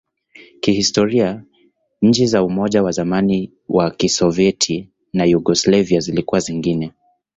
Kihistoria, 0.59 1.43
nchi 2.01 2.27
za 2.27 2.43
Umoja 2.43 2.83
wa 2.83 2.91
zamani 2.91 3.51
wa 3.69 3.91
Kisovyeti 3.91 4.89
na 5.13 5.25
Yugoslavia 5.25 5.99
zilikuwa 5.99 6.39
zingine. 6.39 6.91